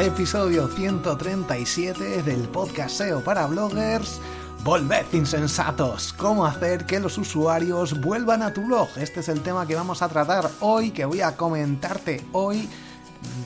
Episodio 0.00 0.68
137 0.68 2.22
del 2.22 2.48
podcast 2.48 2.96
SEO 2.96 3.20
para 3.22 3.46
bloggers. 3.46 4.20
Volved 4.62 5.06
insensatos, 5.12 6.12
cómo 6.12 6.44
hacer 6.44 6.86
que 6.86 7.00
los 7.00 7.16
usuarios 7.18 8.00
vuelvan 8.00 8.42
a 8.42 8.52
tu 8.52 8.62
blog. 8.62 8.88
Este 8.96 9.20
es 9.20 9.28
el 9.28 9.40
tema 9.40 9.66
que 9.66 9.74
vamos 9.74 10.02
a 10.02 10.08
tratar 10.08 10.50
hoy, 10.60 10.90
que 10.90 11.04
voy 11.04 11.20
a 11.20 11.36
comentarte 11.36 12.24
hoy 12.32 12.68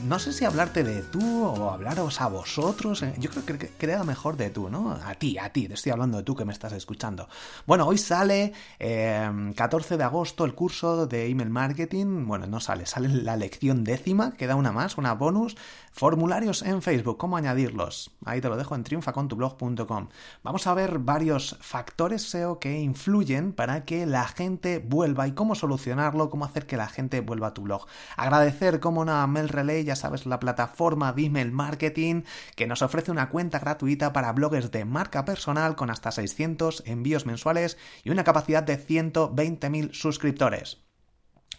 no 0.07 0.19
sé 0.19 0.33
si 0.33 0.45
hablarte 0.45 0.83
de 0.83 1.01
tú 1.03 1.45
o 1.45 1.69
hablaros 1.71 2.21
a 2.21 2.27
vosotros. 2.27 3.01
eh, 3.03 3.13
Yo 3.17 3.29
creo 3.29 3.45
que 3.45 3.57
queda 3.69 4.03
mejor 4.03 4.37
de 4.37 4.49
tú, 4.49 4.69
¿no? 4.69 4.91
A 4.91 5.15
ti, 5.15 5.37
a 5.37 5.51
ti, 5.51 5.67
te 5.67 5.75
estoy 5.75 5.91
hablando 5.91 6.17
de 6.17 6.23
tú 6.23 6.35
que 6.35 6.45
me 6.45 6.53
estás 6.53 6.73
escuchando. 6.73 7.27
Bueno, 7.65 7.85
hoy 7.87 7.97
sale 7.97 8.53
eh, 8.79 9.51
14 9.55 9.97
de 9.97 10.03
agosto 10.03 10.45
el 10.45 10.53
curso 10.55 11.07
de 11.07 11.27
email 11.27 11.49
marketing. 11.49 12.25
Bueno, 12.27 12.47
no 12.47 12.59
sale, 12.59 12.85
sale 12.85 13.07
la 13.09 13.35
lección 13.37 13.83
décima, 13.83 14.33
queda 14.33 14.55
una 14.55 14.71
más, 14.71 14.97
una 14.97 15.13
bonus. 15.13 15.55
Formularios 15.93 16.61
en 16.61 16.81
Facebook, 16.81 17.17
¿cómo 17.17 17.35
añadirlos? 17.35 18.11
Ahí 18.25 18.39
te 18.39 18.47
lo 18.47 18.55
dejo 18.55 18.75
en 18.75 18.83
triunfacontublog.com. 18.83 20.07
Vamos 20.41 20.67
a 20.67 20.73
ver 20.73 20.99
varios 20.99 21.57
factores 21.59 22.29
SEO 22.29 22.59
que 22.59 22.79
influyen 22.79 23.51
para 23.51 23.83
que 23.83 24.05
la 24.05 24.25
gente 24.27 24.79
vuelva 24.79 25.27
y 25.27 25.33
cómo 25.33 25.53
solucionarlo, 25.53 26.29
cómo 26.29 26.45
hacer 26.45 26.65
que 26.65 26.77
la 26.77 26.87
gente 26.87 27.19
vuelva 27.19 27.47
a 27.47 27.53
tu 27.53 27.63
blog. 27.63 27.85
Agradecer 28.15 28.79
como 28.79 29.01
una 29.01 29.27
Mail 29.27 29.49
Ya 29.83 29.95
sabes, 29.95 30.25
la 30.25 30.39
plataforma 30.39 31.13
de 31.13 31.25
email 31.25 31.51
marketing 31.51 32.23
que 32.55 32.67
nos 32.67 32.81
ofrece 32.81 33.11
una 33.11 33.29
cuenta 33.29 33.59
gratuita 33.59 34.13
para 34.13 34.33
bloggers 34.33 34.71
de 34.71 34.85
marca 34.85 35.25
personal 35.25 35.75
con 35.75 35.89
hasta 35.89 36.11
600 36.11 36.83
envíos 36.85 37.25
mensuales 37.25 37.77
y 38.03 38.09
una 38.09 38.23
capacidad 38.23 38.63
de 38.63 38.79
120.000 38.79 39.93
suscriptores. 39.93 40.79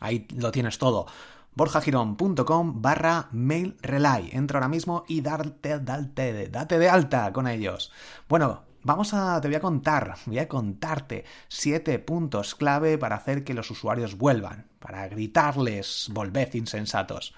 Ahí 0.01 0.27
lo 0.35 0.51
tienes 0.51 0.79
todo 0.79 1.07
borjagirón.com 1.55 2.81
barra 2.81 3.29
mail 3.33 3.77
relay. 3.83 4.31
Entra 4.33 4.59
ahora 4.59 4.69
mismo 4.69 5.05
y 5.09 5.21
darte, 5.21 5.79
date, 5.81 6.49
date 6.49 6.79
de 6.79 6.89
alta 6.89 7.33
con 7.33 7.47
ellos. 7.47 7.93
Bueno, 8.29 8.65
vamos 8.83 9.15
a, 9.15 9.41
te 9.41 9.49
voy 9.49 9.57
a 9.57 9.61
contar, 9.61 10.15
voy 10.27 10.39
a 10.39 10.49
contarte 10.49 11.25
siete 11.49 11.99
puntos 11.99 12.55
clave 12.55 12.99
para 12.99 13.17
hacer 13.17 13.45
que 13.45 13.55
los 13.55 13.71
usuarios 13.71 14.17
vuelvan, 14.17 14.69
para 14.79 15.09
gritarles, 15.09 16.09
volved 16.13 16.55
insensatos. 16.55 17.35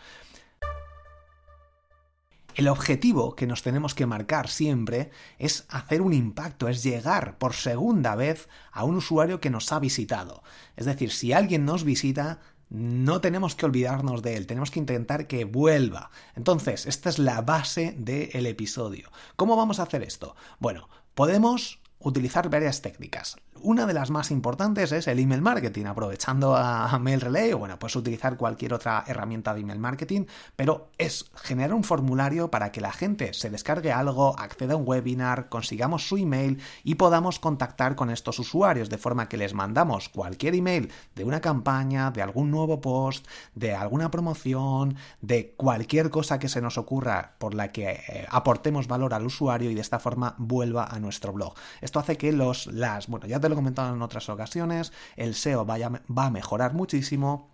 El 2.55 2.69
objetivo 2.69 3.35
que 3.35 3.49
nos 3.49 3.63
tenemos 3.63 3.95
que 3.95 4.07
marcar 4.07 4.49
siempre 4.49 5.11
es 5.39 5.67
hacer 5.69 6.01
un 6.01 6.13
impacto, 6.13 6.69
es 6.69 6.85
llegar 6.85 7.37
por 7.37 7.55
segunda 7.55 8.15
vez 8.15 8.49
a 8.71 8.85
un 8.85 8.97
usuario 8.97 9.41
que 9.41 9.51
nos 9.51 9.73
ha 9.73 9.81
visitado. 9.81 10.45
Es 10.77 10.87
decir, 10.87 11.11
si 11.11 11.33
alguien 11.33 11.65
nos 11.65 11.83
visita, 11.83 12.39
no 12.71 13.21
tenemos 13.21 13.57
que 13.57 13.67
olvidarnos 13.67 14.23
de 14.23 14.37
él, 14.37 14.47
tenemos 14.47 14.71
que 14.71 14.79
intentar 14.79 15.27
que 15.27 15.45
vuelva. 15.45 16.11
Entonces, 16.37 16.87
esta 16.87 17.09
es 17.09 17.19
la 17.19 17.41
base 17.43 17.95
del 17.99 18.47
episodio. 18.47 19.11
¿Cómo 19.35 19.57
vamos 19.57 19.81
a 19.81 19.85
hacer 19.85 20.05
esto? 20.05 20.37
Bueno, 20.61 20.89
podemos 21.15 21.81
utilizar 21.99 22.51
varias 22.51 22.83
técnicas. 22.83 23.37
Una 23.63 23.87
de 23.87 23.95
las 23.95 24.11
más 24.11 24.31
importantes 24.31 24.93
es 24.93 25.07
el 25.09 25.19
email 25.19 25.41
marketing, 25.41 25.87
aprovechando 25.87 26.55
a 26.55 26.99
Mail 26.99 27.21
Relay 27.21 27.53
o 27.53 27.59
bueno, 27.59 27.79
pues 27.79 27.97
utilizar 27.97 28.37
cualquier 28.37 28.75
otra 28.75 29.05
herramienta 29.07 29.55
de 29.55 29.61
email 29.61 29.79
marketing, 29.79 30.27
pero 30.55 30.91
es 30.99 31.31
generar 31.35 31.73
un 31.73 31.85
formulario 31.85 32.51
para 32.51 32.73
que 32.73 32.81
la 32.81 32.93
gente 32.93 33.33
se 33.33 33.51
descargue 33.51 33.93
algo, 33.93 34.39
acceda 34.39 34.75
a 34.75 34.77
un 34.77 34.85
webinar, 34.87 35.49
consigamos 35.49 36.07
su 36.09 36.17
email 36.17 36.61
y 36.83 36.97
podamos 36.97 37.39
contactar 37.39 37.95
con 37.95 38.11
estos 38.11 38.39
usuarios 38.39 38.91
de 38.91 38.99
forma 38.99 39.29
que 39.29 39.37
les 39.37 39.55
mandamos 39.55 40.09
cualquier 40.09 40.55
email 40.55 40.93
de 41.15 41.25
una 41.25 41.41
campaña, 41.41 42.11
de 42.11 42.23
algún 42.23 42.51
nuevo 42.51 42.81
post, 42.81 43.27
de 43.55 43.75
alguna 43.75 44.11
promoción, 44.11 44.97
de 45.23 45.55
cualquier 45.57 46.11
cosa 46.11 46.39
que 46.39 46.49
se 46.49 46.61
nos 46.61 46.77
ocurra 46.77 47.35
por 47.39 47.55
la 47.55 47.73
que 47.73 47.91
eh, 47.91 48.27
aportemos 48.31 48.89
valor 48.89 49.15
al 49.15 49.27
usuario 49.27 49.71
y 49.71 49.75
de 49.75 49.81
esta 49.81 49.99
forma 49.99 50.35
vuelva 50.39 50.85
a 50.85 50.99
nuestro 50.99 51.33
blog. 51.33 51.55
Esto 51.81 51.99
hace 51.99 52.17
que 52.17 52.33
los 52.33 52.67
las, 52.67 53.07
bueno, 53.07 53.27
ya 53.27 53.39
te 53.45 53.51
lo 53.51 53.55
he 53.55 53.57
comentado 53.57 53.95
en 53.95 54.01
otras 54.01 54.31
ocasiones, 54.31 54.91
el 55.17 55.35
SEO 55.35 55.67
va 55.67 56.25
a 56.25 56.31
mejorar 56.31 56.73
muchísimo 56.73 57.54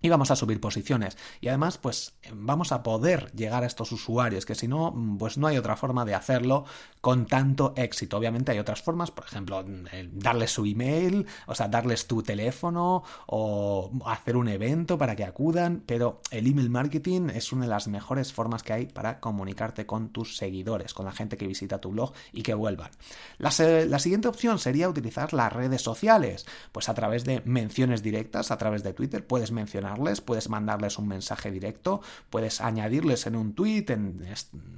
y 0.00 0.08
vamos 0.08 0.30
a 0.30 0.36
subir 0.36 0.60
posiciones. 0.60 1.16
Y 1.40 1.48
además, 1.48 1.78
pues 1.78 2.14
vamos 2.32 2.72
a 2.72 2.82
poder 2.82 3.32
llegar 3.32 3.64
a 3.64 3.66
estos 3.66 3.90
usuarios, 3.92 4.46
que 4.46 4.54
si 4.54 4.68
no, 4.68 4.94
pues 5.18 5.38
no 5.38 5.46
hay 5.46 5.58
otra 5.58 5.76
forma 5.76 6.04
de 6.04 6.14
hacerlo 6.14 6.64
con 7.00 7.26
tanto 7.26 7.74
éxito. 7.76 8.16
Obviamente 8.16 8.52
hay 8.52 8.58
otras 8.58 8.82
formas, 8.82 9.10
por 9.10 9.24
ejemplo, 9.24 9.64
darles 10.12 10.52
su 10.52 10.64
email, 10.64 11.26
o 11.46 11.54
sea, 11.54 11.68
darles 11.68 12.06
tu 12.06 12.22
teléfono 12.22 13.02
o 13.26 13.90
hacer 14.06 14.36
un 14.36 14.48
evento 14.48 14.98
para 14.98 15.16
que 15.16 15.24
acudan, 15.24 15.82
pero 15.84 16.20
el 16.30 16.46
email 16.46 16.70
marketing 16.70 17.30
es 17.30 17.52
una 17.52 17.64
de 17.64 17.70
las 17.70 17.88
mejores 17.88 18.32
formas 18.32 18.62
que 18.62 18.72
hay 18.72 18.86
para 18.86 19.20
comunicarte 19.20 19.86
con 19.86 20.10
tus 20.10 20.36
seguidores, 20.36 20.94
con 20.94 21.06
la 21.06 21.12
gente 21.12 21.36
que 21.36 21.46
visita 21.46 21.80
tu 21.80 21.90
blog 21.90 22.12
y 22.32 22.42
que 22.42 22.54
vuelvan. 22.54 22.90
La, 23.38 23.50
la 23.86 23.98
siguiente 23.98 24.28
opción 24.28 24.58
sería 24.58 24.88
utilizar 24.88 25.32
las 25.32 25.52
redes 25.52 25.82
sociales, 25.82 26.46
pues 26.72 26.88
a 26.88 26.94
través 26.94 27.24
de 27.24 27.42
menciones 27.44 28.02
directas, 28.02 28.50
a 28.50 28.58
través 28.58 28.82
de 28.82 28.92
Twitter, 28.92 29.26
puedes 29.26 29.52
mencionar 29.52 29.87
puedes 30.24 30.48
mandarles 30.48 30.98
un 30.98 31.08
mensaje 31.08 31.50
directo, 31.50 32.00
puedes 32.30 32.60
añadirles 32.60 33.26
en 33.26 33.36
un 33.36 33.54
tweet, 33.54 33.86
en, 33.88 34.24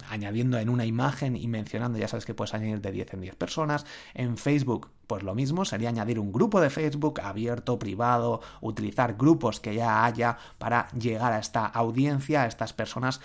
añadiendo 0.09 0.59
en 0.59 0.69
una 0.69 0.87
imagen 0.87 1.37
y 1.37 1.49
mencionando, 1.49 1.99
ya 1.99 2.09
sabes 2.09 2.27
que 2.27 2.35
puedes 2.35 2.55
añadir 2.55 2.81
de 2.81 2.93
10 2.93 3.15
en 3.15 3.21
10 3.21 3.37
personas, 3.37 3.87
en 4.15 4.37
Facebook 4.37 4.91
pues 5.11 5.25
lo 5.25 5.35
mismo 5.35 5.65
sería 5.65 5.89
añadir 5.89 6.21
un 6.21 6.31
grupo 6.31 6.61
de 6.61 6.71
Facebook 6.71 7.21
abierto, 7.21 7.81
privado, 7.81 8.43
utilizar 8.61 9.17
grupos 9.17 9.59
que 9.59 9.75
ya 9.75 10.05
haya 10.05 10.39
para 10.59 10.87
llegar 10.93 11.33
a 11.33 11.41
esta 11.41 11.67
audiencia, 11.67 12.43
a 12.43 12.47
estas 12.47 12.73
personas 12.73 13.21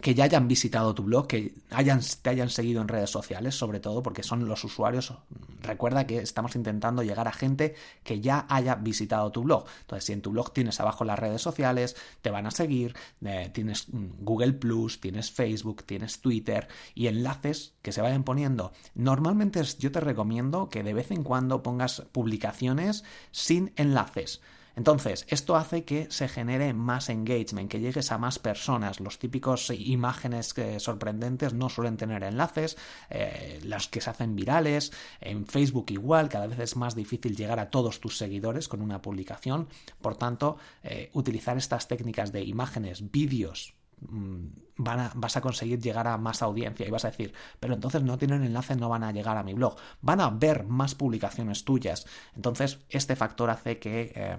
que 0.00 0.14
ya 0.14 0.24
hayan 0.24 0.46
visitado 0.46 0.94
tu 0.94 1.02
blog, 1.02 1.26
que 1.26 1.54
hayan, 1.70 2.00
te 2.22 2.30
hayan 2.30 2.50
seguido 2.50 2.80
en 2.80 2.88
redes 2.88 3.10
sociales, 3.10 3.56
sobre 3.56 3.80
todo 3.80 4.02
porque 4.02 4.22
son 4.22 4.46
los 4.46 4.62
usuarios. 4.64 5.12
Recuerda 5.60 6.06
que 6.06 6.18
estamos 6.18 6.54
intentando 6.54 7.02
llegar 7.02 7.26
a 7.26 7.32
gente 7.32 7.74
que 8.04 8.20
ya 8.20 8.46
haya 8.48 8.76
visitado 8.76 9.32
tu 9.32 9.42
blog. 9.42 9.66
Entonces, 9.80 10.04
si 10.04 10.12
en 10.12 10.22
tu 10.22 10.30
blog 10.30 10.52
tienes 10.52 10.78
abajo 10.80 11.04
las 11.04 11.18
redes 11.18 11.42
sociales, 11.42 11.96
te 12.22 12.30
van 12.30 12.46
a 12.46 12.50
seguir, 12.52 12.94
eh, 13.24 13.50
tienes 13.52 13.86
Google 13.90 14.52
Plus, 14.52 15.00
tienes 15.00 15.32
Facebook, 15.32 15.82
tienes 15.84 16.20
Twitter 16.20 16.68
y 16.94 17.08
enlaces 17.08 17.74
que 17.82 17.92
se 17.92 18.00
vayan 18.00 18.22
poniendo. 18.22 18.72
Normalmente 18.94 19.62
yo 19.78 19.90
te 19.90 20.00
recomiendo 20.00 20.68
que 20.68 20.84
de 20.84 20.94
vez 20.94 21.10
en 21.10 21.24
cuando 21.24 21.62
pongas 21.62 22.02
publicaciones 22.12 23.04
sin 23.32 23.72
enlaces. 23.76 24.40
Entonces, 24.78 25.26
esto 25.28 25.56
hace 25.56 25.82
que 25.82 26.08
se 26.08 26.28
genere 26.28 26.72
más 26.72 27.08
engagement, 27.08 27.68
que 27.68 27.80
llegues 27.80 28.12
a 28.12 28.18
más 28.18 28.38
personas. 28.38 29.00
Los 29.00 29.18
típicos 29.18 29.70
imágenes 29.70 30.54
sorprendentes 30.78 31.52
no 31.52 31.68
suelen 31.68 31.96
tener 31.96 32.22
enlaces, 32.22 32.78
eh, 33.10 33.58
las 33.64 33.88
que 33.88 34.00
se 34.00 34.10
hacen 34.10 34.36
virales, 34.36 34.92
en 35.20 35.46
Facebook 35.46 35.86
igual, 35.88 36.28
cada 36.28 36.46
vez 36.46 36.60
es 36.60 36.76
más 36.76 36.94
difícil 36.94 37.34
llegar 37.34 37.58
a 37.58 37.70
todos 37.70 37.98
tus 37.98 38.18
seguidores 38.18 38.68
con 38.68 38.80
una 38.80 39.02
publicación. 39.02 39.66
Por 40.00 40.14
tanto, 40.14 40.58
eh, 40.84 41.10
utilizar 41.12 41.58
estas 41.58 41.88
técnicas 41.88 42.30
de 42.30 42.44
imágenes, 42.44 43.10
vídeos, 43.10 43.74
mm, 44.08 44.46
vas 44.76 45.36
a 45.36 45.40
conseguir 45.40 45.80
llegar 45.80 46.06
a 46.06 46.18
más 46.18 46.40
audiencia 46.40 46.86
y 46.86 46.90
vas 46.92 47.04
a 47.04 47.10
decir, 47.10 47.34
pero 47.58 47.74
entonces 47.74 48.04
no 48.04 48.16
tienen 48.16 48.44
enlace, 48.44 48.76
no 48.76 48.88
van 48.88 49.02
a 49.02 49.10
llegar 49.10 49.38
a 49.38 49.42
mi 49.42 49.54
blog, 49.54 49.74
van 50.02 50.20
a 50.20 50.30
ver 50.30 50.62
más 50.62 50.94
publicaciones 50.94 51.64
tuyas. 51.64 52.06
Entonces, 52.36 52.78
este 52.90 53.16
factor 53.16 53.50
hace 53.50 53.80
que... 53.80 54.12
Eh, 54.14 54.36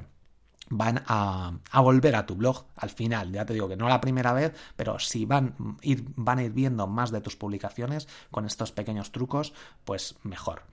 van 0.69 1.03
a, 1.07 1.51
volver 1.81 2.15
a 2.15 2.25
tu 2.25 2.35
blog 2.35 2.65
al 2.75 2.89
final. 2.89 3.31
Ya 3.31 3.45
te 3.45 3.53
digo 3.53 3.67
que 3.67 3.77
no 3.77 3.89
la 3.89 4.01
primera 4.01 4.33
vez, 4.33 4.53
pero 4.75 4.99
si 4.99 5.25
van, 5.25 5.77
ir, 5.81 6.05
van 6.15 6.39
a 6.39 6.43
ir 6.43 6.51
viendo 6.51 6.87
más 6.87 7.11
de 7.11 7.21
tus 7.21 7.35
publicaciones 7.35 8.07
con 8.31 8.45
estos 8.45 8.71
pequeños 8.71 9.11
trucos, 9.11 9.53
pues 9.85 10.15
mejor. 10.23 10.63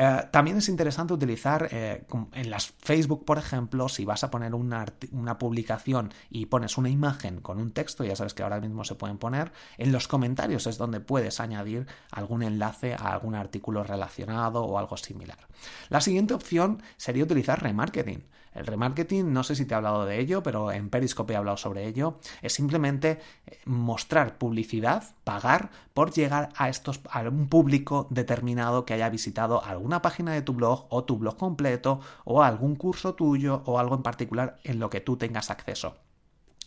Eh, 0.00 0.28
también 0.30 0.56
es 0.58 0.68
interesante 0.68 1.12
utilizar 1.12 1.68
eh, 1.72 2.06
en 2.32 2.50
las 2.50 2.68
Facebook, 2.68 3.24
por 3.24 3.36
ejemplo, 3.36 3.88
si 3.88 4.04
vas 4.04 4.22
a 4.22 4.30
poner 4.30 4.54
una, 4.54 4.86
una, 5.10 5.38
publicación 5.38 6.14
y 6.30 6.46
pones 6.46 6.78
una 6.78 6.88
imagen 6.88 7.40
con 7.40 7.58
un 7.58 7.72
texto, 7.72 8.04
ya 8.04 8.14
sabes 8.14 8.32
que 8.32 8.44
ahora 8.44 8.60
mismo 8.60 8.84
se 8.84 8.94
pueden 8.94 9.18
poner, 9.18 9.50
en 9.76 9.90
los 9.90 10.06
comentarios 10.06 10.68
es 10.68 10.78
donde 10.78 11.00
puedes 11.00 11.40
añadir 11.40 11.88
algún 12.12 12.44
enlace 12.44 12.94
a 12.94 13.12
algún 13.12 13.34
artículo 13.34 13.82
relacionado 13.82 14.62
o 14.62 14.78
algo 14.78 14.96
similar. 14.96 15.48
La 15.88 16.00
siguiente 16.00 16.32
opción 16.32 16.80
sería 16.96 17.24
utilizar 17.24 17.60
remarketing. 17.60 18.22
El 18.58 18.66
remarketing, 18.66 19.32
no 19.32 19.44
sé 19.44 19.54
si 19.54 19.66
te 19.66 19.74
he 19.74 19.76
hablado 19.76 20.04
de 20.04 20.18
ello, 20.18 20.42
pero 20.42 20.72
en 20.72 20.90
Periscope 20.90 21.32
he 21.32 21.36
hablado 21.36 21.56
sobre 21.56 21.86
ello, 21.86 22.18
es 22.42 22.52
simplemente 22.52 23.20
eh, 23.46 23.60
mostrar 23.66 24.36
publicidad, 24.36 25.04
pagar 25.22 25.70
por 25.94 26.10
llegar 26.10 26.48
a 26.56 26.68
estos 26.68 27.00
a 27.08 27.20
un 27.20 27.48
público 27.48 28.08
determinado 28.10 28.84
que 28.84 28.94
haya 28.94 29.10
visitado 29.10 29.64
alguna 29.64 30.02
página 30.02 30.32
de 30.32 30.42
tu 30.42 30.54
blog 30.54 30.86
o 30.88 31.04
tu 31.04 31.18
blog 31.18 31.36
completo 31.36 32.00
o 32.24 32.42
algún 32.42 32.74
curso 32.74 33.14
tuyo 33.14 33.62
o 33.64 33.78
algo 33.78 33.94
en 33.94 34.02
particular 34.02 34.58
en 34.64 34.80
lo 34.80 34.90
que 34.90 35.00
tú 35.00 35.16
tengas 35.16 35.50
acceso. 35.50 35.94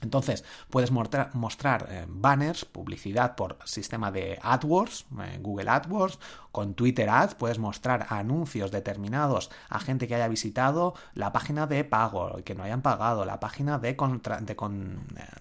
Entonces, 0.01 0.43
puedes 0.69 0.91
mostrar, 0.91 1.87
eh, 1.89 2.05
banners, 2.07 2.65
publicidad 2.65 3.35
por 3.35 3.57
sistema 3.65 4.11
de 4.11 4.39
AdWords, 4.41 5.05
eh, 5.21 5.39
Google 5.39 5.69
AdWords, 5.69 6.19
con 6.51 6.73
Twitter 6.73 7.09
Ads, 7.09 7.35
puedes 7.35 7.59
mostrar 7.59 8.07
anuncios 8.09 8.71
determinados 8.71 9.51
a 9.69 9.79
gente 9.79 10.07
que 10.07 10.15
haya 10.15 10.27
visitado 10.27 10.93
la 11.13 11.31
página 11.31 11.67
de 11.67 11.83
pago, 11.83 12.37
que 12.43 12.55
no 12.55 12.63
hayan 12.63 12.81
pagado, 12.81 13.25
la 13.25 13.39
página 13.39 13.79
de, 13.79 13.95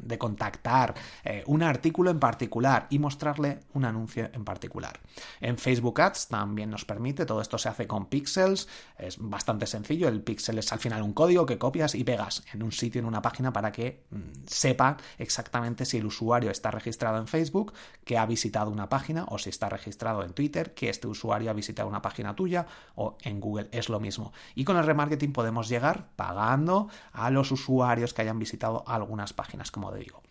de, 0.00 0.18
contactar, 0.18 0.94
eh, 1.24 1.42
un 1.46 1.62
artículo 1.62 2.10
en 2.10 2.20
particular 2.20 2.86
y 2.90 2.98
mostrarle 2.98 3.60
un 3.74 3.84
anuncio 3.84 4.30
en 4.32 4.44
particular. 4.44 5.00
En 5.40 5.58
Facebook 5.58 6.00
Ads 6.00 6.28
también 6.28 6.70
nos 6.70 6.84
permite, 6.84 7.26
todo 7.26 7.40
esto 7.40 7.58
se 7.58 7.68
hace 7.68 7.86
con 7.86 8.06
pixels, 8.06 8.68
es 8.98 9.16
bastante 9.18 9.66
sencillo, 9.66 10.08
el 10.08 10.22
pixel 10.22 10.58
es 10.58 10.72
al 10.72 10.78
final 10.78 11.02
un 11.02 11.12
código 11.12 11.46
que 11.46 11.58
copias 11.58 11.94
y 11.94 12.04
pegas 12.04 12.44
en 12.52 12.62
un 12.62 12.72
sitio, 12.72 13.00
en 13.00 13.06
una 13.06 13.22
página 13.22 13.52
para 13.52 13.72
que 13.72 14.04
mm, 14.10 14.46
sepa 14.46 14.96
exactamente 15.18 15.84
si 15.84 15.98
el 15.98 16.06
usuario 16.06 16.50
está 16.50 16.70
registrado 16.70 17.18
en 17.18 17.26
Facebook, 17.26 17.72
que 18.04 18.18
ha 18.18 18.26
visitado 18.26 18.70
una 18.70 18.88
página, 18.88 19.24
o 19.28 19.38
si 19.38 19.50
está 19.50 19.68
registrado 19.68 20.22
en 20.22 20.32
Twitter, 20.32 20.74
que 20.74 20.88
este 21.00 21.08
usuario 21.08 21.50
ha 21.50 21.54
visitado 21.54 21.88
una 21.88 22.02
página 22.02 22.36
tuya, 22.36 22.66
o 22.94 23.16
en 23.22 23.40
Google 23.40 23.68
es 23.72 23.88
lo 23.88 24.00
mismo. 24.00 24.34
Y 24.54 24.64
con 24.64 24.76
el 24.76 24.84
remarketing 24.84 25.32
podemos 25.32 25.70
llegar 25.70 26.08
pagando 26.14 26.88
a 27.12 27.30
los 27.30 27.50
usuarios 27.52 28.12
que 28.12 28.20
hayan 28.20 28.38
visitado 28.38 28.84
algunas 28.86 29.32
páginas, 29.32 29.70
como 29.70 29.92
digo. 29.92 30.22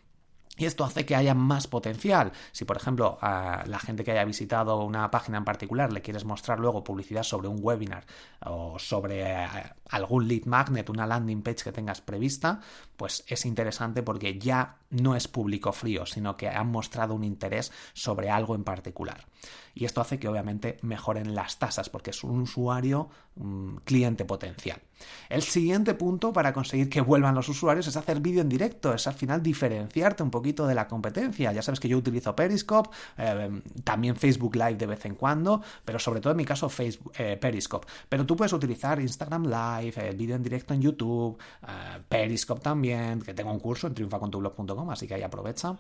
Y 0.60 0.66
esto 0.66 0.84
hace 0.84 1.06
que 1.06 1.16
haya 1.16 1.34
más 1.34 1.68
potencial. 1.68 2.34
Si, 2.52 2.66
por 2.66 2.76
ejemplo, 2.76 3.18
a 3.22 3.64
la 3.66 3.80
gente 3.80 4.04
que 4.04 4.12
haya 4.12 4.26
visitado 4.26 4.84
una 4.84 5.10
página 5.10 5.38
en 5.38 5.46
particular 5.46 5.94
le 5.94 6.02
quieres 6.02 6.26
mostrar 6.26 6.60
luego 6.60 6.84
publicidad 6.84 7.24
sobre 7.24 7.48
un 7.48 7.60
webinar 7.62 8.06
o 8.46 8.78
sobre 8.78 9.22
eh, 9.22 9.48
algún 9.90 10.28
lead 10.28 10.46
magnet, 10.46 10.90
una 10.90 11.08
landing 11.08 11.44
page 11.44 11.64
que 11.64 11.72
tengas 11.72 12.02
prevista, 12.02 12.60
pues 12.98 13.24
es 13.28 13.46
interesante 13.46 14.04
porque 14.04 14.38
ya 14.38 14.80
no 14.90 15.16
es 15.16 15.30
público 15.30 15.72
frío, 15.72 16.06
sino 16.06 16.36
que 16.36 16.50
han 16.50 16.68
mostrado 16.68 17.14
un 17.14 17.24
interés 17.24 17.72
sobre 17.94 18.30
algo 18.30 18.54
en 18.54 18.66
particular. 18.66 19.26
Y 19.74 19.86
esto 19.86 20.02
hace 20.02 20.20
que 20.20 20.28
obviamente 20.28 20.78
mejoren 20.82 21.36
las 21.36 21.58
tasas 21.58 21.90
porque 21.90 22.10
es 22.10 22.24
un 22.24 22.42
usuario 22.42 23.10
mm, 23.36 23.78
cliente 23.86 24.26
potencial. 24.26 24.82
El 25.30 25.42
siguiente 25.42 25.94
punto 25.94 26.34
para 26.34 26.52
conseguir 26.52 26.90
que 26.90 27.02
vuelvan 27.02 27.36
los 27.36 27.48
usuarios 27.48 27.88
es 27.88 27.96
hacer 27.96 28.20
vídeo 28.20 28.42
en 28.42 28.50
directo, 28.50 28.94
es 28.94 29.08
al 29.08 29.14
final 29.14 29.42
diferenciarte 29.42 30.24
un 30.24 30.32
poquito 30.32 30.49
de 30.54 30.76
la 30.76 30.88
competencia. 30.88 31.52
Ya 31.52 31.62
sabes 31.62 31.80
que 31.80 31.88
yo 31.88 31.98
utilizo 31.98 32.36
Periscope, 32.36 32.90
eh, 33.18 33.62
también 33.84 34.16
Facebook 34.16 34.56
Live 34.56 34.76
de 34.76 34.86
vez 34.86 35.06
en 35.06 35.16
cuando, 35.16 35.62
pero 35.86 36.00
sobre 36.00 36.22
todo 36.22 36.32
en 36.32 36.38
mi 36.38 36.46
caso 36.46 36.70
Facebook, 36.70 37.14
eh, 37.18 37.38
Periscope. 37.40 37.88
Pero 38.08 38.26
tú 38.26 38.36
puedes 38.36 38.54
utilizar 38.54 39.00
Instagram 39.00 39.46
Live, 39.46 40.10
el 40.10 40.18
vídeo 40.18 40.36
en 40.36 40.44
directo 40.44 40.74
en 40.74 40.82
YouTube, 40.82 41.38
eh, 41.64 42.02
Periscope 42.08 42.62
también, 42.62 43.22
que 43.22 43.34
tengo 43.34 43.52
un 43.52 43.60
curso 43.60 43.88
en 43.88 43.94
triunfacontublog.com, 43.94 44.90
así 44.90 45.08
que 45.08 45.16
ahí 45.16 45.24
aprovecha. 45.24 45.78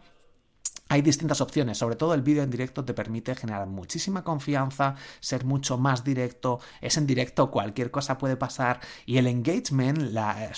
Hay 0.92 1.04
distintas 1.04 1.40
opciones, 1.40 1.78
sobre 1.78 1.96
todo 1.96 2.16
el 2.16 2.24
vídeo 2.24 2.42
en 2.42 2.50
directo 2.50 2.84
te 2.84 2.96
permite 2.96 3.36
generar 3.36 3.68
muchísima 3.68 4.24
confianza, 4.24 4.96
ser 5.20 5.46
mucho 5.46 5.78
más 5.78 6.04
directo, 6.04 6.60
es 6.82 6.98
en 6.98 7.06
directo, 7.06 7.52
cualquier 7.52 7.92
cosa 7.92 8.18
puede 8.18 8.36
pasar 8.38 8.80
y 9.06 9.18
el 9.18 9.28
engagement, 9.28 10.00
la, 10.00 10.52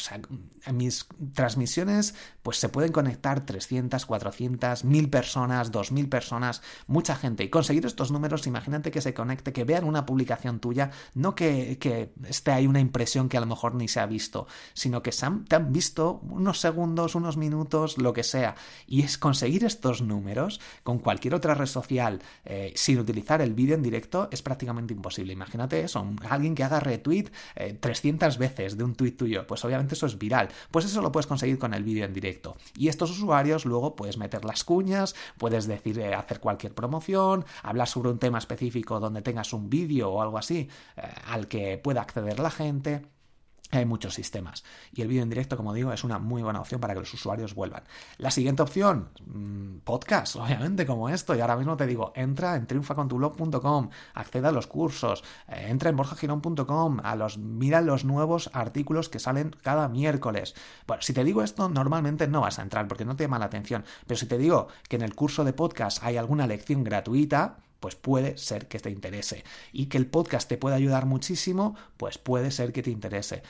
mis 0.72 1.06
transmisiones 1.34 2.16
pues 2.44 2.58
se 2.58 2.70
pueden 2.70 2.94
conectar 2.94 3.46
300, 3.46 4.06
400, 4.06 4.86
1000 4.86 5.10
personas, 5.10 5.70
2000 5.70 6.08
personas, 6.08 6.62
mucha 6.88 7.18
gente. 7.18 7.44
Y 7.44 7.50
conseguir 7.50 7.86
estos 7.86 8.10
números, 8.10 8.48
imagínate 8.48 8.90
que 8.90 9.02
se 9.02 9.14
conecte, 9.14 9.52
que 9.52 9.66
vean 9.66 9.84
una 9.84 10.06
publicación 10.06 10.62
tuya, 10.62 10.92
no 11.14 11.36
que, 11.36 11.78
que 11.78 12.14
esté 12.26 12.52
ahí 12.52 12.68
una 12.68 12.80
impresión 12.80 13.28
que 13.28 13.36
a 13.36 13.42
lo 13.42 13.48
mejor 13.48 13.76
ni 13.76 13.90
se 13.90 14.00
ha 14.00 14.06
visto, 14.06 14.48
sino 14.74 15.04
que 15.04 15.12
se 15.12 15.26
han, 15.26 15.44
te 15.44 15.58
han 15.58 15.74
visto 15.74 16.22
unos 16.24 16.62
segundos, 16.62 17.16
unos 17.16 17.36
minutos, 17.36 17.98
lo 17.98 18.14
que 18.14 18.24
sea. 18.24 18.56
Y 18.88 19.02
es 19.02 19.18
conseguir 19.18 19.66
estos 19.66 20.02
números 20.02 20.21
números 20.22 20.60
con 20.84 21.00
cualquier 21.00 21.36
otra 21.36 21.56
red 21.56 21.66
social 21.66 22.22
eh, 22.46 22.72
sin 22.76 23.00
utilizar 23.00 23.42
el 23.42 23.54
vídeo 23.54 23.76
en 23.76 23.82
directo 23.82 24.28
es 24.32 24.42
prácticamente 24.42 24.94
imposible. 24.94 25.34
Imagínate 25.34 25.82
eso, 25.82 26.06
alguien 26.30 26.56
que 26.56 26.64
haga 26.64 26.80
retweet 26.80 27.32
300 27.80 28.36
eh, 28.36 28.40
veces 28.40 28.78
de 28.78 28.84
un 28.84 28.96
tweet 28.96 29.12
tuyo, 29.12 29.46
pues 29.48 29.66
obviamente 29.66 29.96
eso 29.96 30.06
es 30.06 30.18
viral. 30.18 30.50
Pues 30.70 30.86
eso 30.86 31.02
lo 31.02 31.12
puedes 31.12 31.28
conseguir 31.28 31.58
con 31.58 31.74
el 31.74 31.84
vídeo 31.84 32.06
en 32.06 32.14
directo. 32.14 32.56
Y 32.76 32.88
estos 32.88 33.12
usuarios 33.12 33.66
luego 33.66 33.96
puedes 33.96 34.18
meter 34.18 34.46
las 34.46 34.64
cuñas, 34.64 35.16
puedes 35.38 35.68
decir 35.68 36.00
eh, 36.00 36.14
hacer 36.14 36.40
cualquier 36.40 36.74
promoción, 36.74 37.46
hablar 37.64 37.88
sobre 37.88 38.10
un 38.10 38.20
tema 38.20 38.38
específico 38.38 39.00
donde 39.00 39.22
tengas 39.22 39.54
un 39.54 39.70
vídeo 39.70 40.12
o 40.12 40.22
algo 40.22 40.38
así 40.38 40.70
al 41.28 41.48
que 41.48 41.78
pueda 41.78 42.02
acceder 42.02 42.40
la 42.40 42.52
gente. 42.52 43.02
Hay 43.72 43.86
muchos 43.86 44.14
sistemas. 44.14 44.64
Y 44.94 45.02
el 45.02 45.08
vídeo 45.08 45.24
en 45.24 45.30
directo, 45.30 45.56
como 45.56 45.74
digo, 45.74 45.94
es 45.94 46.04
una 46.04 46.20
muy 46.20 46.44
buena 46.44 46.60
opción 46.60 46.82
para 46.82 46.94
que 46.94 47.00
los 47.00 47.14
usuarios 47.14 47.56
vuelvan. 47.56 47.84
La 48.18 48.30
siguiente 48.30 48.62
opción, 48.62 49.10
mm, 49.26 49.78
podcast, 49.86 50.36
obviamente, 50.36 50.86
como 50.86 51.08
esto. 51.08 51.36
Y 51.36 51.40
ahora 51.40 51.56
mismo 51.56 51.78
te 51.78 51.88
digo, 51.88 52.12
entra 52.16 52.56
en 52.56 52.68
triunfacontublog.com, 52.68 53.90
acceda 54.14 54.50
a 54.50 54.52
los 54.52 54.68
cursos, 54.68 55.24
eh, 55.48 55.68
entra 55.70 55.90
en 55.90 55.96
borjagirón.com, 55.96 57.00
a 57.02 57.16
los, 57.16 57.38
mira 57.38 57.82
los 57.82 58.04
nuevos 58.04 58.50
artículos 58.54 59.08
que 59.08 59.20
salen 59.20 59.56
cada 59.64 59.88
miércoles. 59.88 60.54
Bueno, 60.86 61.02
si 61.02 61.14
te 61.14 61.24
digo 61.24 61.42
esto, 61.42 61.70
normalmente 61.70 62.28
no 62.28 62.42
vas 62.42 62.60
a 62.60 62.64
entrar 62.64 62.90
porque 62.90 63.06
no 63.06 63.16
te 63.16 63.24
llama 63.24 63.40
la 63.40 63.46
atención. 63.46 63.86
Pero 64.06 64.18
si 64.18 64.26
te 64.26 64.38
digo 64.38 64.68
que 64.90 64.98
en 64.98 65.02
el 65.04 65.16
curso 65.16 65.46
de 65.46 65.54
podcast 65.54 66.04
hay 66.04 66.18
alguna 66.18 66.46
lección 66.46 66.84
gratuita, 66.84 67.58
pues 67.82 67.96
puede 67.96 68.38
ser 68.38 68.68
que 68.68 68.80
te 68.80 68.92
interese. 68.92 69.44
Y 69.74 69.88
que 69.88 69.98
el 69.98 70.06
podcast 70.06 70.48
te 70.48 70.58
pueda 70.58 70.76
ayudar 70.76 71.08
muchísimo, 71.08 71.76
pues 71.98 72.20
puede 72.20 72.52
ser 72.52 72.72
que 72.72 72.84
te 72.84 72.92
interese 72.92 73.42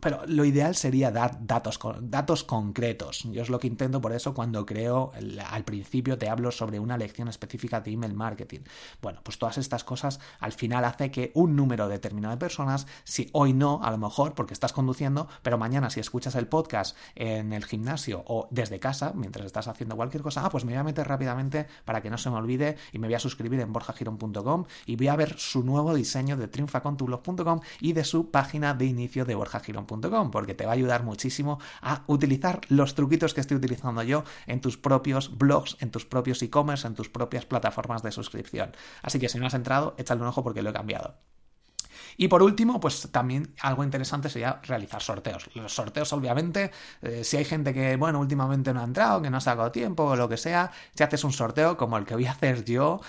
pero 0.00 0.22
lo 0.26 0.44
ideal 0.44 0.74
sería 0.74 1.10
dar 1.10 1.46
datos, 1.46 1.78
datos 2.02 2.44
concretos. 2.44 3.24
Yo 3.30 3.42
es 3.42 3.50
lo 3.50 3.58
que 3.58 3.66
intento, 3.66 4.00
por 4.00 4.12
eso 4.12 4.34
cuando 4.34 4.64
creo, 4.64 5.12
al 5.50 5.64
principio 5.64 6.18
te 6.18 6.28
hablo 6.28 6.50
sobre 6.50 6.78
una 6.78 6.96
lección 6.96 7.28
específica 7.28 7.80
de 7.80 7.92
email 7.92 8.14
marketing. 8.14 8.60
Bueno, 9.02 9.20
pues 9.22 9.38
todas 9.38 9.58
estas 9.58 9.84
cosas 9.84 10.20
al 10.40 10.52
final 10.52 10.84
hace 10.84 11.10
que 11.10 11.32
un 11.34 11.56
número 11.56 11.88
determinado 11.88 12.34
de 12.34 12.38
personas, 12.38 12.86
si 13.04 13.28
hoy 13.32 13.52
no, 13.52 13.80
a 13.82 13.90
lo 13.90 13.98
mejor 13.98 14.34
porque 14.34 14.54
estás 14.54 14.72
conduciendo, 14.72 15.28
pero 15.42 15.58
mañana 15.58 15.90
si 15.90 16.00
escuchas 16.00 16.34
el 16.34 16.46
podcast 16.46 16.96
en 17.14 17.52
el 17.52 17.64
gimnasio 17.64 18.22
o 18.26 18.48
desde 18.50 18.78
casa, 18.78 19.12
mientras 19.14 19.46
estás 19.46 19.68
haciendo 19.68 19.96
cualquier 19.96 20.22
cosa, 20.22 20.44
ah, 20.44 20.50
pues 20.50 20.64
me 20.64 20.72
voy 20.72 20.80
a 20.80 20.84
meter 20.84 21.08
rápidamente 21.08 21.66
para 21.84 22.02
que 22.02 22.10
no 22.10 22.18
se 22.18 22.30
me 22.30 22.36
olvide 22.36 22.76
y 22.92 22.98
me 22.98 23.06
voy 23.06 23.14
a 23.14 23.20
suscribir 23.20 23.60
en 23.60 23.72
borjagiron.com 23.72 24.64
y 24.86 24.96
voy 24.96 25.08
a 25.08 25.16
ver 25.16 25.38
su 25.38 25.62
nuevo 25.62 25.94
diseño 25.94 26.36
de 26.36 26.48
triunfacontublog.com 26.48 27.60
y 27.80 27.92
de 27.92 28.04
su 28.04 28.30
página 28.30 28.74
de 28.74 28.86
inicio 28.86 29.24
de 29.24 29.34
porque 30.30 30.54
te 30.54 30.64
va 30.64 30.72
a 30.72 30.74
ayudar 30.74 31.02
muchísimo 31.02 31.58
a 31.80 32.02
utilizar 32.06 32.60
los 32.68 32.94
truquitos 32.94 33.34
que 33.34 33.40
estoy 33.40 33.56
utilizando 33.56 34.02
yo 34.02 34.24
en 34.46 34.60
tus 34.60 34.76
propios 34.76 35.36
blogs, 35.36 35.76
en 35.80 35.90
tus 35.90 36.04
propios 36.04 36.42
e-commerce, 36.42 36.86
en 36.86 36.94
tus 36.94 37.08
propias 37.08 37.46
plataformas 37.46 38.02
de 38.02 38.12
suscripción. 38.12 38.72
Así 39.02 39.18
que 39.18 39.28
si 39.28 39.38
no 39.38 39.46
has 39.46 39.54
entrado, 39.54 39.94
échale 39.98 40.20
un 40.20 40.28
ojo 40.28 40.42
porque 40.42 40.62
lo 40.62 40.70
he 40.70 40.72
cambiado. 40.72 41.14
Y 42.20 42.26
por 42.26 42.42
último, 42.42 42.80
pues 42.80 43.08
también 43.12 43.54
algo 43.60 43.84
interesante 43.84 44.28
sería 44.28 44.60
realizar 44.64 45.00
sorteos. 45.00 45.50
Los 45.54 45.72
sorteos, 45.72 46.12
obviamente, 46.12 46.72
eh, 47.00 47.22
si 47.22 47.36
hay 47.36 47.44
gente 47.44 47.72
que, 47.72 47.96
bueno, 47.96 48.18
últimamente 48.18 48.74
no 48.74 48.80
ha 48.80 48.84
entrado, 48.84 49.22
que 49.22 49.30
no 49.30 49.36
ha 49.36 49.40
sacado 49.40 49.70
tiempo 49.70 50.02
o 50.02 50.16
lo 50.16 50.28
que 50.28 50.36
sea, 50.36 50.72
si 50.94 51.04
haces 51.04 51.22
un 51.22 51.32
sorteo 51.32 51.76
como 51.76 51.96
el 51.96 52.04
que 52.04 52.14
voy 52.14 52.26
a 52.26 52.32
hacer 52.32 52.64
yo 52.64 53.00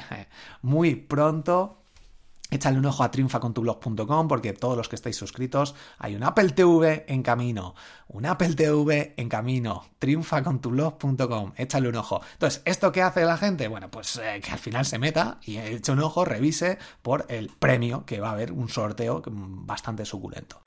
muy 0.62 0.96
pronto, 0.96 1.78
Échale 2.50 2.78
un 2.78 2.86
ojo 2.86 3.02
a 3.02 3.10
triunfacontublog.com 3.10 4.26
porque 4.26 4.54
todos 4.54 4.76
los 4.76 4.88
que 4.88 4.96
estáis 4.96 5.16
suscritos 5.16 5.74
hay 5.98 6.16
un 6.16 6.22
Apple 6.22 6.50
TV 6.50 7.04
en 7.06 7.22
camino. 7.22 7.74
Un 8.08 8.24
Apple 8.24 8.54
TV 8.54 9.14
en 9.16 9.28
camino. 9.28 9.84
Triunfacontublog.com. 9.98 11.52
Échale 11.56 11.88
un 11.88 11.96
ojo. 11.96 12.22
Entonces, 12.32 12.62
¿esto 12.64 12.90
qué 12.90 13.02
hace 13.02 13.24
la 13.24 13.36
gente? 13.36 13.68
Bueno, 13.68 13.90
pues 13.90 14.16
eh, 14.16 14.40
que 14.42 14.50
al 14.50 14.58
final 14.58 14.86
se 14.86 14.98
meta 14.98 15.38
y 15.42 15.58
eche 15.58 15.92
un 15.92 16.00
ojo, 16.00 16.24
revise 16.24 16.78
por 17.02 17.26
el 17.28 17.50
premio 17.50 18.06
que 18.06 18.20
va 18.20 18.30
a 18.30 18.32
haber 18.32 18.52
un 18.52 18.70
sorteo 18.70 19.22
bastante 19.26 20.06
suculento. 20.06 20.62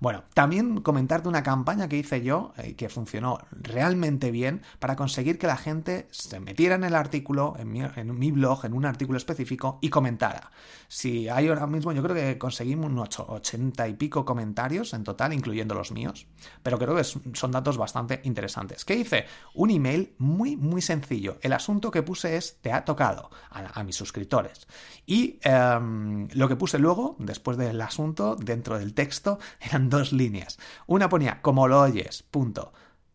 Bueno, 0.00 0.24
también 0.32 0.80
comentarte 0.80 1.28
una 1.28 1.42
campaña 1.42 1.86
que 1.86 1.98
hice 1.98 2.22
yo 2.22 2.54
eh, 2.56 2.74
que 2.74 2.88
funcionó 2.88 3.38
realmente 3.50 4.30
bien 4.30 4.62
para 4.78 4.96
conseguir 4.96 5.38
que 5.38 5.46
la 5.46 5.58
gente 5.58 6.08
se 6.10 6.40
metiera 6.40 6.74
en 6.74 6.84
el 6.84 6.94
artículo, 6.94 7.54
en 7.58 7.70
mi, 7.70 8.30
blog, 8.30 8.64
en 8.64 8.72
un 8.72 8.86
artículo 8.86 9.18
específico 9.18 9.78
y 9.82 9.90
comentara. 9.90 10.52
Si 10.88 11.28
hay 11.28 11.48
ahora 11.48 11.66
mismo, 11.66 11.92
yo 11.92 12.02
creo 12.02 12.16
que 12.16 12.38
conseguimos 12.38 12.86
unos 12.86 13.20
80 13.20 13.88
y 13.88 13.94
pico 13.94 14.24
comentarios 14.24 14.94
en 14.94 15.04
total, 15.04 15.34
incluyendo 15.34 15.74
los 15.74 15.92
míos, 15.92 16.26
pero 16.62 16.78
creo 16.78 16.96
que 16.96 17.04
son 17.04 17.50
datos 17.50 17.76
bastante 17.76 18.22
interesantes. 18.24 18.86
¿Qué 18.86 18.94
hice? 18.94 19.26
Un 19.52 19.68
email 19.68 20.14
muy, 20.16 20.56
muy 20.56 20.80
sencillo. 20.80 21.36
El 21.42 21.52
asunto 21.52 21.90
que 21.90 22.02
puse 22.02 22.38
es, 22.38 22.56
te 22.62 22.72
ha 22.72 22.86
tocado 22.86 23.30
a, 23.50 23.84
mis 23.84 23.96
suscriptores. 23.96 24.66
Y 25.04 25.38
em, 25.42 26.26
lo 26.32 26.48
que 26.48 26.56
puse 26.56 26.78
luego, 26.78 27.16
después 27.18 27.58
del 27.58 27.80
asunto, 27.82 28.34
dentro 28.36 28.78
del 28.78 28.94
texto, 28.94 29.38
eran 29.60 29.89
dos 29.90 30.12
líneas. 30.12 30.58
Una 30.86 31.08
ponía, 31.08 31.42
como 31.42 31.68
lo 31.68 31.80
oyes, 31.80 32.22
punto. 32.22 32.72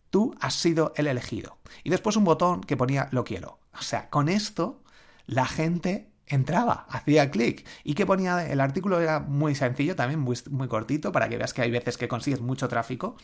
Tú 0.10 0.36
has 0.40 0.54
sido 0.54 0.94
el 0.96 1.08
elegido. 1.08 1.58
Y 1.84 1.90
después 1.90 2.16
un 2.16 2.24
botón 2.24 2.62
que 2.62 2.78
ponía, 2.78 3.10
lo 3.12 3.24
quiero. 3.24 3.60
O 3.78 3.82
sea, 3.82 4.10
con 4.10 4.30
esto 4.30 4.84
la 5.26 5.46
gente 5.46 6.12
entraba, 6.28 6.86
hacía 6.90 7.32
clic. 7.32 7.68
Y 7.84 7.96
que 7.96 8.06
ponía, 8.06 8.50
el 8.50 8.62
artículo 8.62 9.00
era 9.00 9.20
muy 9.20 9.56
sencillo, 9.56 9.96
también 9.96 10.20
muy, 10.20 10.38
muy 10.52 10.68
cortito, 10.68 11.12
para 11.12 11.30
que 11.30 11.38
veas 11.38 11.54
que 11.54 11.62
hay 11.62 11.72
veces 11.72 11.98
que 11.98 12.08
consigues 12.08 12.42
mucho 12.42 12.68
tráfico 12.68 13.18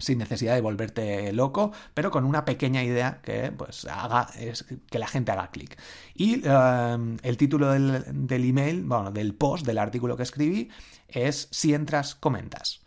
sin 0.00 0.18
necesidad 0.18 0.54
de 0.54 0.60
volverte 0.60 1.32
loco, 1.32 1.72
pero 1.94 2.10
con 2.10 2.24
una 2.24 2.44
pequeña 2.44 2.82
idea 2.82 3.20
que 3.22 3.52
pues 3.52 3.84
haga 3.84 4.28
es 4.38 4.64
que 4.90 4.98
la 4.98 5.06
gente 5.06 5.32
haga 5.32 5.50
clic. 5.50 5.78
Y 6.14 6.46
em, 6.46 7.18
el 7.22 7.36
título 7.36 7.70
del, 7.70 8.44
email, 8.44 8.84
bueno, 8.84 9.10
del 9.10 9.34
post, 9.34 9.66
del 9.66 9.78
artículo 9.78 10.16
que 10.16 10.22
escribí, 10.22 10.70
es 11.08 11.48
Si 11.50 11.74
entras, 11.74 12.14
comentas. 12.14 12.80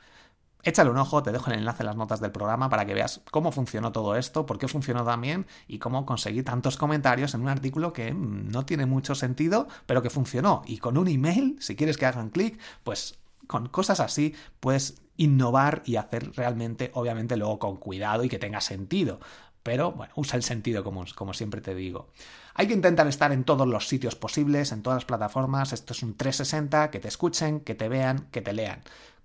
Échale 0.66 0.90
un 0.90 0.98
ojo, 0.98 1.22
te 1.22 1.34
dejo 1.34 1.52
el 1.52 1.58
enlace 1.60 1.84
en 1.84 1.88
las 1.88 1.98
notas 1.98 2.22
del 2.22 2.32
programa 2.32 2.70
para 2.70 2.86
que 2.86 2.94
veas 2.94 3.22
cómo 3.32 3.52
funcionó 3.52 3.92
todo 3.92 4.16
esto, 4.16 4.46
por 4.46 4.58
qué 4.58 4.70
funcionó 4.70 5.04
también 5.04 5.46
y 5.68 5.78
cómo 5.78 6.06
conseguí 6.06 6.42
tantos 6.42 6.78
comentarios 6.78 7.34
en 7.34 7.42
un 7.42 7.50
artículo 7.50 7.92
que 7.92 8.14
no 8.14 8.66
tiene 8.66 8.86
mucho 8.86 9.14
sentido, 9.14 9.68
pero 9.86 10.02
que 10.02 10.10
funcionó. 10.10 10.62
Y 10.66 10.78
con 10.78 10.98
un 10.98 11.10
email, 11.10 11.58
si 11.60 11.76
quieres 11.76 11.98
que 11.98 12.06
hagan 12.06 12.30
clic, 12.30 12.60
pues 12.86 13.20
con 13.48 13.68
cosas 13.68 14.00
así 14.00 14.36
puedes 14.62 15.03
innovar 15.18 15.84
y 15.86 15.96
hacer 15.96 16.32
realmente, 16.36 16.92
obviamente, 16.94 17.38
luego 17.38 17.60
con 17.60 17.78
cuidado 17.78 18.24
y 18.24 18.30
que 18.30 18.40
tenga 18.40 18.62
sentido. 18.62 19.20
Pero 19.64 19.94
bueno, 19.94 20.14
usa 20.16 20.36
el 20.36 20.44
sentido 20.44 20.84
como, 20.84 21.06
como 21.16 21.34
siempre 21.34 21.62
te 21.62 21.74
digo. 21.74 22.10
Hay 22.54 22.68
que 22.68 22.74
intentar 22.74 23.08
estar 23.08 23.32
en 23.32 23.46
todos 23.46 23.68
los 23.68 23.88
sitios 23.88 24.16
posibles, 24.16 24.72
en 24.72 24.84
todas 24.84 24.98
las 24.98 25.06
plataformas. 25.06 25.74
Esto 25.74 25.94
es 25.94 26.04
un 26.04 26.16
360, 26.16 26.92
que 26.92 27.00
te 27.00 27.08
escuchen, 27.08 27.62
que 27.62 27.74
te 27.74 27.88
vean, 27.88 28.28
que 28.32 28.42
te 28.42 28.54
lean. 28.54 28.82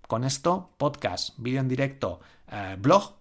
Con 0.07 0.25
esto, 0.25 0.71
podcast, 0.79 1.35
vídeo 1.37 1.61
en 1.61 1.69
directo, 1.69 2.21
eh, 2.51 2.77
blog, 2.79 3.18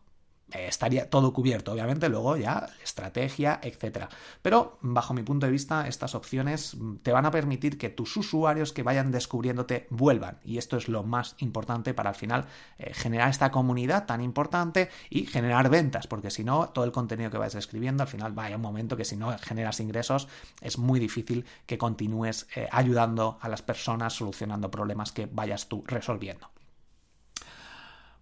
estaría 0.52 1.10
todo 1.10 1.34
cubierto, 1.34 1.74
obviamente, 1.74 2.10
luego 2.10 2.38
ya 2.38 2.70
estrategia, 2.84 3.60
etcétera. 3.62 4.10
Pero 4.42 4.78
bajo 4.82 5.14
mi 5.14 5.24
punto 5.24 5.46
de 5.46 5.52
vista, 5.52 5.88
estas 5.88 6.16
opciones 6.16 6.78
te 7.04 7.12
van 7.12 7.26
a 7.26 7.32
permitir 7.32 7.78
que 7.78 7.90
tus 7.90 8.16
usuarios 8.18 8.74
que 8.74 8.84
vayan 8.84 9.12
descubriéndote 9.12 9.88
vuelvan. 9.90 10.40
Y 10.44 10.58
esto 10.58 10.78
es 10.78 10.88
lo 10.88 11.04
más 11.04 11.36
importante 11.40 11.94
para 11.94 12.10
al 12.10 12.16
final 12.16 12.46
eh, 12.78 12.94
generar 12.94 13.30
esta 13.30 13.52
comunidad 13.52 14.06
tan 14.06 14.22
importante 14.22 14.90
y 15.10 15.26
generar 15.26 15.70
ventas, 15.70 16.08
porque 16.08 16.32
si 16.32 16.44
no, 16.44 16.70
todo 16.70 16.86
el 16.86 16.92
contenido 16.92 17.30
que 17.30 17.38
vais 17.38 17.56
escribiendo, 17.56 18.04
al 18.04 18.10
final 18.10 18.32
vaya 18.32 18.56
un 18.56 18.62
momento 18.62 18.98
que 18.98 19.06
si 19.06 19.18
no 19.18 19.38
generas 19.40 19.80
ingresos, 19.80 20.28
es 20.62 20.78
muy 20.78 21.00
difícil 21.00 21.46
que 21.66 21.78
continúes 21.78 22.48
eh, 22.56 22.68
ayudando 22.72 23.38
a 23.42 23.50
las 23.50 23.62
personas, 23.62 24.14
solucionando 24.14 24.72
problemas 24.72 25.12
que 25.12 25.26
vayas 25.26 25.68
tú 25.68 25.84
resolviendo. 25.88 26.50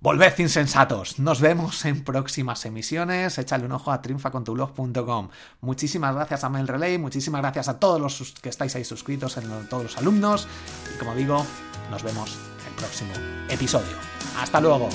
Volved 0.02 0.40
insensatos. 0.40 1.20
Nos 1.20 1.42
vemos 1.42 1.84
en 1.86 2.04
próximas 2.04 2.66
emisiones. 2.66 3.38
Échale 3.38 3.66
un 3.66 3.72
ojo 3.72 3.92
a 3.92 4.02
triunfacontublog.com. 4.02 5.30
Muchísimas 5.62 6.14
gracias 6.14 6.44
a 6.44 6.50
Mail 6.50 6.68
Relay, 6.68 6.98
muchísimas 6.98 7.42
gracias 7.42 7.70
a 7.70 7.80
todos 7.80 8.00
los 8.00 8.34
que 8.42 8.50
estáis 8.50 8.76
ahí 8.76 8.84
suscritos, 8.84 9.38
en 9.38 9.68
todos 9.68 9.84
los 9.84 9.98
alumnos. 9.98 10.48
Y 10.94 11.00
como 11.00 11.16
digo, 11.16 11.46
nos 11.90 12.04
vemos 12.04 12.38
en 12.62 12.68
el 12.68 12.74
próximo 12.76 13.14
episodio. 13.50 13.98
Hasta 14.38 14.62
luego. 14.62 14.90